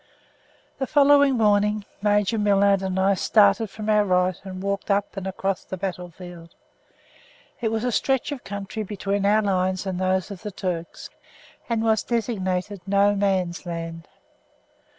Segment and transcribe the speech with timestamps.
[0.79, 5.27] The following morning Major Millard and I started from our right and walked up and
[5.27, 6.55] across the battle field.
[7.61, 11.11] It was a stretch of country between our lines and those of the Turks,
[11.69, 14.07] and was designated No Man's Land.